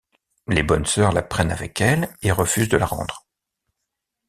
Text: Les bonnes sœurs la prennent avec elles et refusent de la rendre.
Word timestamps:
Les 0.47 0.63
bonnes 0.63 0.87
sœurs 0.87 1.11
la 1.11 1.21
prennent 1.21 1.51
avec 1.51 1.79
elles 1.79 2.09
et 2.23 2.31
refusent 2.31 2.69
de 2.69 2.77
la 2.77 2.87
rendre. 2.87 3.27